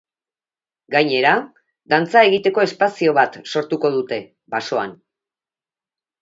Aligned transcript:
Gainera, 0.93 1.33
dantza 1.93 2.23
egiteko 2.29 2.63
espazio 2.69 3.13
bat 3.19 3.37
sortuko 3.53 3.93
dute, 3.99 4.19
basoan. 4.55 4.97